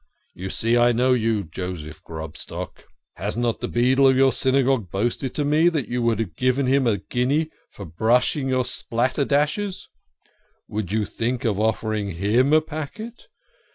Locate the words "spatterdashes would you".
8.65-11.05